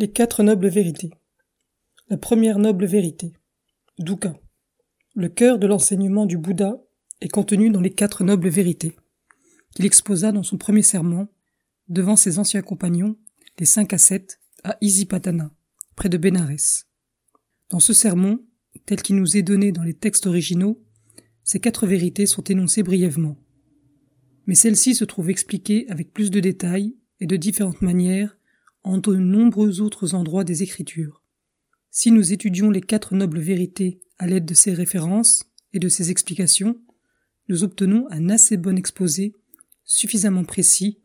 [0.00, 1.10] Les quatre nobles vérités.
[2.08, 3.32] La première noble vérité.
[3.98, 4.38] Dukkha.
[5.16, 6.80] Le cœur de l'enseignement du Bouddha
[7.20, 8.94] est contenu dans les quatre nobles vérités,
[9.74, 11.26] qu'il exposa dans son premier serment
[11.88, 13.18] devant ses anciens compagnons,
[13.58, 15.52] les cinq ascètes, à Isipatana,
[15.96, 16.86] près de Bénarès.
[17.68, 18.38] Dans ce sermon,
[18.86, 20.80] tel qu'il nous est donné dans les textes originaux,
[21.42, 23.36] ces quatre vérités sont énoncées brièvement.
[24.46, 28.37] Mais celles-ci se trouvent expliquées avec plus de détails et de différentes manières
[28.88, 31.22] en de nombreux autres endroits des Écritures.
[31.90, 36.10] Si nous étudions les quatre nobles vérités à l'aide de ces références et de ces
[36.10, 36.80] explications,
[37.50, 39.34] nous obtenons un assez bon exposé,
[39.84, 41.02] suffisamment précis,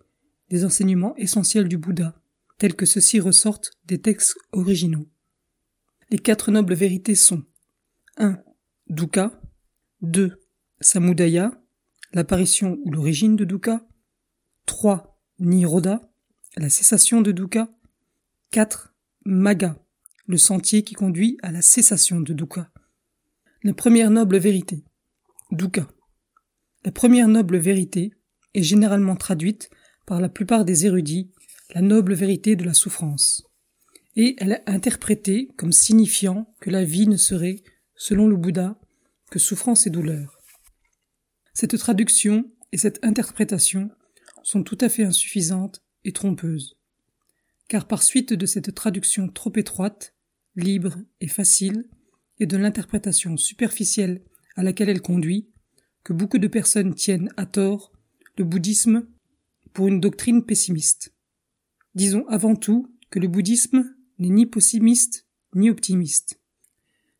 [0.50, 2.16] des enseignements essentiels du Bouddha,
[2.58, 5.10] tels que ceux-ci ressortent des textes originaux.
[6.10, 7.44] Les quatre nobles vérités sont
[8.16, 8.42] 1.
[8.88, 9.42] Dukkha
[10.04, 10.42] 2.
[10.80, 11.62] Samudaya,
[12.14, 13.86] l'apparition ou l'origine de Dukkha
[14.68, 15.20] 3.
[15.40, 16.13] Niroda,
[16.58, 17.70] la cessation de dukkha.
[18.52, 18.94] 4.
[19.26, 19.80] Maga,
[20.28, 22.72] le sentier qui conduit à la cessation de dukkha.
[23.64, 24.84] La première noble vérité.
[25.52, 25.88] Dukkha.
[26.86, 28.14] La première noble vérité
[28.54, 29.70] est généralement traduite
[30.06, 31.32] par la plupart des érudits
[31.74, 33.44] la noble vérité de la souffrance.
[34.16, 37.64] Et elle est interprétée comme signifiant que la vie ne serait,
[37.96, 38.80] selon le Bouddha,
[39.32, 40.38] que souffrance et douleur.
[41.54, 43.90] Cette traduction et cette interprétation
[44.44, 46.78] sont tout à fait insuffisantes et trompeuse.
[47.68, 50.16] Car par suite de cette traduction trop étroite,
[50.56, 51.88] libre et facile,
[52.40, 54.22] et de l'interprétation superficielle
[54.56, 55.50] à laquelle elle conduit,
[56.04, 57.92] que beaucoup de personnes tiennent à tort
[58.38, 59.08] le bouddhisme
[59.74, 61.14] pour une doctrine pessimiste.
[61.96, 66.40] Disons avant tout que le bouddhisme n'est ni pessimiste ni optimiste.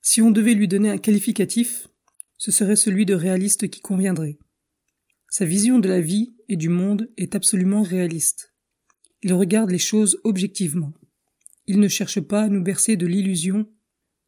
[0.02, 1.88] Si on devait lui donner un qualificatif,
[2.38, 4.38] ce serait celui de réaliste qui conviendrait.
[5.30, 8.53] Sa vision de la vie et du monde est absolument réaliste.
[9.24, 10.94] Il regarde les choses objectivement.
[11.66, 13.70] Il ne cherche pas à nous bercer de l'illusion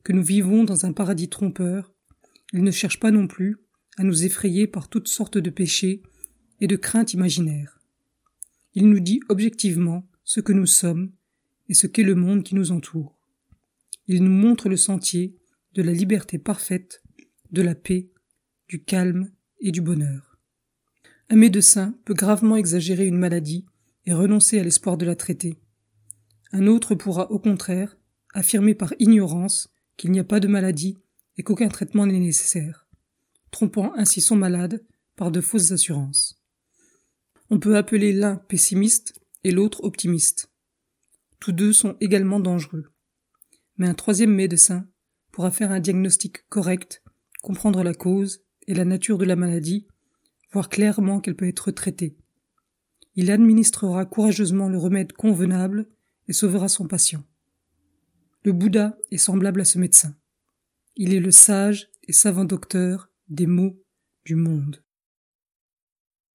[0.03, 1.93] que nous vivons dans un paradis trompeur.
[2.53, 3.57] Il ne cherche pas non plus
[3.97, 6.01] à nous effrayer par toutes sortes de péchés
[6.61, 7.79] et de craintes imaginaires.
[8.73, 11.11] Il nous dit objectivement ce que nous sommes
[11.67, 13.17] et ce qu'est le monde qui nous entoure.
[14.07, 15.35] Il nous montre le sentier
[15.73, 17.03] de la liberté parfaite,
[17.51, 18.09] de la paix,
[18.69, 20.37] du calme et du bonheur.
[21.29, 23.65] Un médecin peut gravement exagérer une maladie
[24.05, 25.59] et renoncer à l'espoir de la traiter.
[26.51, 27.97] Un autre pourra, au contraire,
[28.33, 30.97] affirmer par ignorance qu'il n'y a pas de maladie
[31.37, 32.87] et qu'aucun traitement n'est nécessaire,
[33.51, 36.41] trompant ainsi son malade par de fausses assurances.
[37.49, 40.51] On peut appeler l'un pessimiste et l'autre optimiste.
[41.39, 42.91] Tous deux sont également dangereux.
[43.77, 44.87] Mais un troisième médecin
[45.31, 47.03] pourra faire un diagnostic correct,
[47.41, 49.87] comprendre la cause et la nature de la maladie,
[50.51, 52.17] voir clairement qu'elle peut être traitée.
[53.15, 55.87] Il administrera courageusement le remède convenable
[56.27, 57.23] et sauvera son patient.
[58.43, 60.15] Le Bouddha est semblable à ce médecin.
[60.95, 63.81] Il est le sage et savant docteur des maux
[64.25, 64.84] du monde.